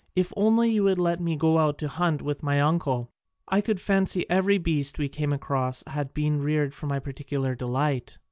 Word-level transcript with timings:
If 0.15 0.33
only 0.35 0.71
you 0.71 0.85
would 0.85 0.97
let 0.97 1.21
me 1.21 1.35
go 1.35 1.59
out 1.59 1.77
to 1.77 1.87
hunt 1.87 2.23
with 2.23 2.41
my 2.41 2.59
uncle, 2.59 3.11
I 3.47 3.61
could 3.61 3.79
fancy 3.79 4.27
every 4.31 4.57
beast 4.57 4.97
we 4.97 5.07
came 5.09 5.31
across 5.31 5.83
had 5.85 6.11
been 6.11 6.41
reared 6.41 6.73
for 6.73 6.87
my 6.87 6.97
particular 6.97 7.53
delight!" 7.53 8.17